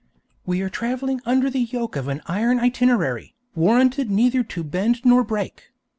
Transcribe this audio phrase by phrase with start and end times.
[0.47, 5.23] We are travelling under the yoke of an iron itinerary, warranted neither to bend nor
[5.23, 5.65] break.